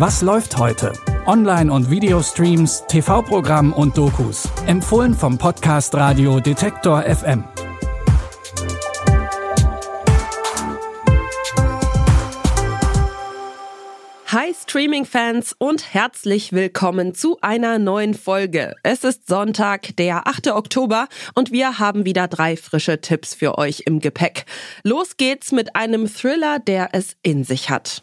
[0.00, 0.94] Was läuft heute?
[1.26, 4.48] Online- und Videostreams, TV-Programm und Dokus.
[4.66, 7.44] Empfohlen vom Podcast Radio Detektor FM.
[14.28, 18.76] Hi Streaming-Fans und herzlich willkommen zu einer neuen Folge.
[18.82, 20.52] Es ist Sonntag, der 8.
[20.52, 24.46] Oktober und wir haben wieder drei frische Tipps für euch im Gepäck.
[24.82, 28.02] Los geht's mit einem Thriller, der es in sich hat.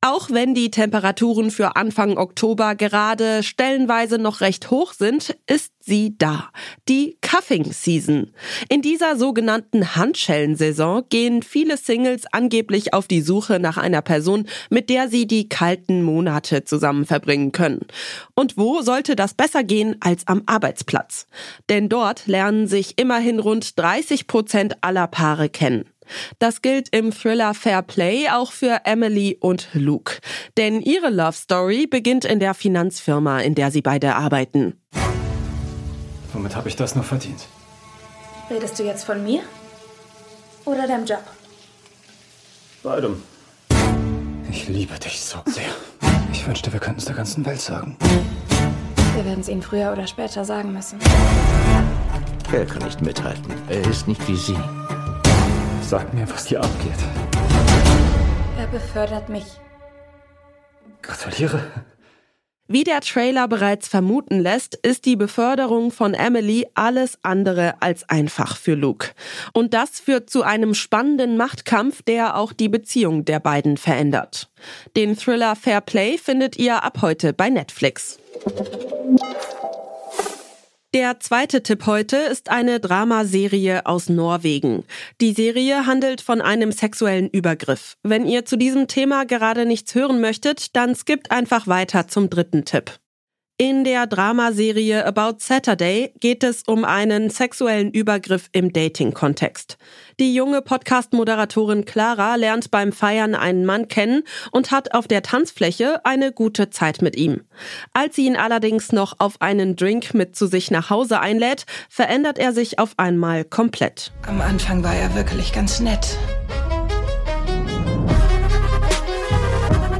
[0.00, 6.14] Auch wenn die Temperaturen für Anfang Oktober gerade stellenweise noch recht hoch sind, ist sie
[6.16, 6.50] da.
[6.88, 8.30] Die Cuffing Season.
[8.68, 14.88] In dieser sogenannten Handschellensaison gehen viele Singles angeblich auf die Suche nach einer Person, mit
[14.88, 17.84] der sie die kalten Monate zusammen verbringen können.
[18.36, 21.26] Und wo sollte das besser gehen als am Arbeitsplatz?
[21.68, 25.86] Denn dort lernen sich immerhin rund 30 Prozent aller Paare kennen.
[26.38, 30.18] Das gilt im Thriller Fair Play auch für Emily und Luke.
[30.56, 34.80] Denn ihre Love Story beginnt in der Finanzfirma, in der sie beide arbeiten.
[36.32, 37.46] Womit habe ich das nur verdient?
[38.50, 39.42] Redest du jetzt von mir?
[40.64, 41.22] Oder deinem Job?
[42.82, 43.22] Beidem.
[44.50, 45.64] Ich liebe dich so sehr.
[46.32, 47.96] Ich wünschte, wir könnten es der ganzen Welt sagen.
[49.14, 50.98] Wir werden es ihnen früher oder später sagen müssen.
[52.52, 53.52] Er kann nicht mithalten.
[53.68, 54.56] Er ist nicht wie Sie.
[55.88, 56.92] Sag mir, was hier abgeht.
[58.58, 59.46] Er befördert mich.
[61.00, 61.62] Gratuliere.
[62.66, 68.58] Wie der Trailer bereits vermuten lässt, ist die Beförderung von Emily alles andere als einfach
[68.58, 69.12] für Luke.
[69.54, 74.50] Und das führt zu einem spannenden Machtkampf, der auch die Beziehung der beiden verändert.
[74.94, 78.18] Den Thriller Fair Play findet ihr ab heute bei Netflix.
[80.94, 84.84] Der zweite Tipp heute ist eine Dramaserie aus Norwegen.
[85.20, 87.98] Die Serie handelt von einem sexuellen Übergriff.
[88.02, 92.64] Wenn ihr zu diesem Thema gerade nichts hören möchtet, dann skippt einfach weiter zum dritten
[92.64, 92.98] Tipp.
[93.60, 99.78] In der Dramaserie About Saturday geht es um einen sexuellen Übergriff im Dating-Kontext.
[100.20, 106.06] Die junge Podcast-Moderatorin Clara lernt beim Feiern einen Mann kennen und hat auf der Tanzfläche
[106.06, 107.40] eine gute Zeit mit ihm.
[107.92, 112.38] Als sie ihn allerdings noch auf einen Drink mit zu sich nach Hause einlädt, verändert
[112.38, 114.12] er sich auf einmal komplett.
[114.28, 116.16] Am Anfang war er wirklich ganz nett.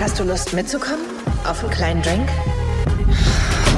[0.00, 1.04] Hast du Lust mitzukommen?
[1.44, 2.28] Auf einen kleinen Drink?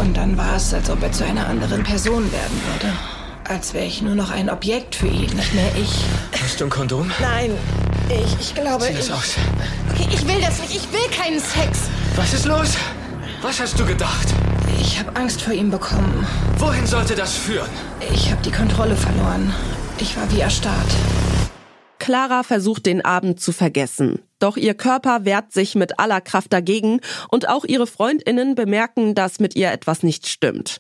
[0.07, 2.95] Und dann war es, als ob er zu einer anderen Person werden würde.
[3.43, 5.91] Als wäre ich nur noch ein Objekt für ihn, nicht mehr ich.
[6.41, 7.11] Hast du ein Kondom?
[7.21, 7.51] Nein,
[8.09, 8.85] ich, ich glaube.
[8.85, 9.35] Sieh das ich, aus.
[9.91, 10.77] Okay, ich will das nicht.
[10.77, 11.91] Ich will keinen Sex.
[12.15, 12.77] Was ist los?
[13.43, 14.29] Was hast du gedacht?
[14.81, 16.25] Ich habe Angst vor ihm bekommen.
[16.59, 17.69] Wohin sollte das führen?
[18.15, 19.53] Ich habe die Kontrolle verloren.
[19.99, 20.87] Ich war wie erstarrt.
[21.99, 24.21] Clara versucht den Abend zu vergessen.
[24.39, 29.41] Doch ihr Körper wehrt sich mit aller Kraft dagegen und auch ihre Freundinnen bemerken, dass
[29.41, 30.79] mit ihr etwas nicht stimmt.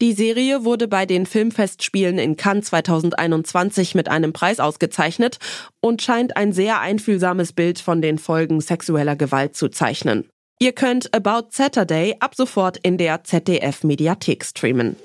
[0.00, 5.38] Die Serie wurde bei den Filmfestspielen in Cannes 2021 mit einem Preis ausgezeichnet
[5.80, 10.28] und scheint ein sehr einfühlsames Bild von den Folgen sexueller Gewalt zu zeichnen.
[10.60, 14.96] Ihr könnt About Saturday ab sofort in der ZDF Mediathek streamen.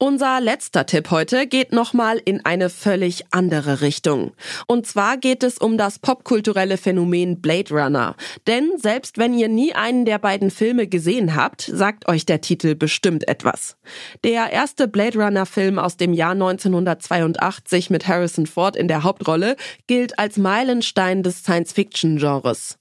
[0.00, 4.30] Unser letzter Tipp heute geht nochmal in eine völlig andere Richtung.
[4.68, 8.14] Und zwar geht es um das popkulturelle Phänomen Blade Runner.
[8.46, 12.76] Denn selbst wenn ihr nie einen der beiden Filme gesehen habt, sagt euch der Titel
[12.76, 13.76] bestimmt etwas.
[14.22, 19.56] Der erste Blade Runner Film aus dem Jahr 1982 mit Harrison Ford in der Hauptrolle
[19.88, 22.78] gilt als Meilenstein des Science-Fiction-Genres.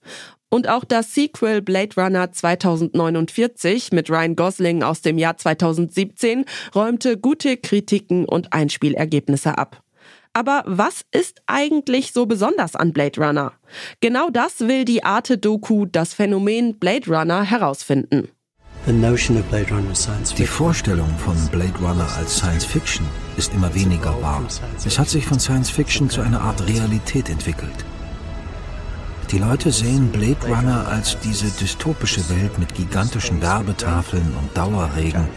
[0.49, 7.17] Und auch das Sequel Blade Runner 2049 mit Ryan Gosling aus dem Jahr 2017 räumte
[7.17, 9.81] gute Kritiken und Einspielergebnisse ab.
[10.31, 13.53] Aber was ist eigentlich so besonders an Blade Runner?
[14.01, 18.29] Genau das will die Arte-Doku Das Phänomen Blade Runner herausfinden.
[18.87, 23.05] Die Vorstellung von Blade Runner als Science Fiction
[23.35, 24.45] ist immer weniger wahr.
[24.85, 27.83] Es hat sich von Science Fiction zu einer Art Realität entwickelt.
[29.31, 35.27] Die Leute sehen Blade Runner als diese dystopische Welt mit gigantischen Werbetafeln und Dauerregen.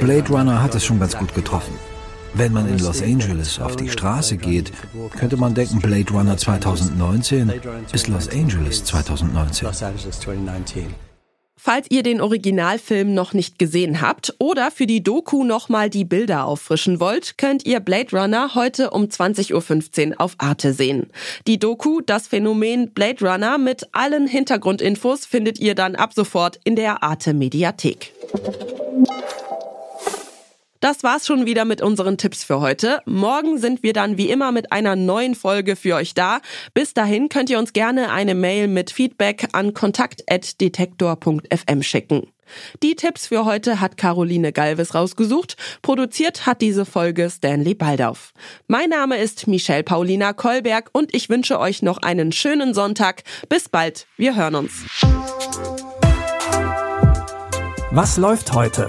[0.00, 1.74] Blade Runner hat es schon ganz gut getroffen.
[2.32, 4.72] Wenn man in Los Angeles auf die Straße geht,
[5.18, 7.52] könnte man denken, Blade Runner 2019
[7.92, 9.68] ist Los Angeles 2019.
[11.62, 16.46] Falls ihr den Originalfilm noch nicht gesehen habt oder für die Doku nochmal die Bilder
[16.46, 21.08] auffrischen wollt, könnt ihr Blade Runner heute um 20.15 Uhr auf Arte sehen.
[21.46, 26.76] Die Doku, das Phänomen Blade Runner mit allen Hintergrundinfos findet ihr dann ab sofort in
[26.76, 28.14] der Arte Mediathek.
[30.80, 33.02] Das war's schon wieder mit unseren Tipps für heute.
[33.04, 36.40] Morgen sind wir dann wie immer mit einer neuen Folge für euch da.
[36.72, 42.28] Bis dahin könnt ihr uns gerne eine Mail mit Feedback an kontakt.detektor.fm schicken.
[42.82, 45.58] Die Tipps für heute hat Caroline Galvis rausgesucht.
[45.82, 48.32] Produziert hat diese Folge Stanley Baldauf.
[48.66, 53.24] Mein Name ist Michelle Paulina Kolberg und ich wünsche euch noch einen schönen Sonntag.
[53.50, 54.06] Bis bald.
[54.16, 54.86] Wir hören uns.
[57.90, 58.88] Was läuft heute?